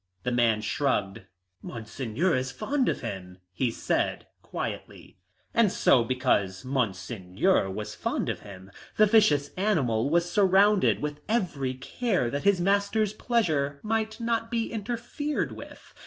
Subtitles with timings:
[0.23, 1.27] The man shrugged.
[1.61, 5.19] "Monseigneur is fond of him," he said quietly.
[5.53, 11.75] And so because Monseigneur was fond of him the vicious animal was surrounded with every
[11.75, 15.93] care that his master's pleasure might not be interfered with.